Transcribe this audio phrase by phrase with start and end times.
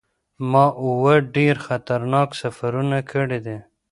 [0.51, 3.57] ما اووه ډیر خطرناک سفرونه کړي دي.